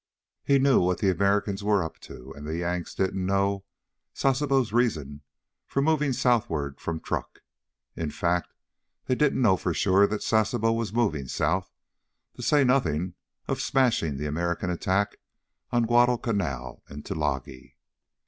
[0.43, 3.65] He knew what the Americans were up to, and the Yanks didn't know
[4.15, 5.21] Sasebo's reason
[5.67, 7.43] for moving southward from Truk.
[7.95, 8.55] In fact,
[9.05, 11.71] they didn't know for sure that Sasebo was moving south,
[12.35, 13.13] to say nothing
[13.47, 15.17] of smashing the American attack
[15.69, 17.77] on Guadalcanal and Tulagi.